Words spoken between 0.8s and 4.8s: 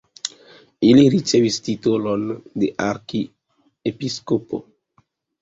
Ili ricevis titolon de arkiepiskopo.